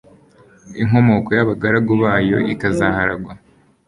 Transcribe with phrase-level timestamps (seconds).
[0.81, 3.33] inkomoko y'abagaragu bayo ikazaharagwa